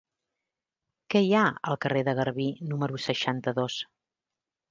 Què 1.13 1.21
hi 1.25 1.29
ha 1.39 1.43
al 1.73 1.77
carrer 1.85 2.01
de 2.09 2.15
Garbí 2.21 2.47
número 2.71 3.01
seixanta-dos? 3.05 3.77